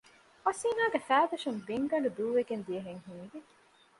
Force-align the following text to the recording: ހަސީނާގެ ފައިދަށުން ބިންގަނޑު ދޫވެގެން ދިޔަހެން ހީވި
ހަސީނާގެ 0.45 0.99
ފައިދަށުން 1.07 1.59
ބިންގަނޑު 1.67 2.09
ދޫވެގެން 2.17 2.63
ދިޔަހެން 2.67 3.01
ހީވި 3.05 3.39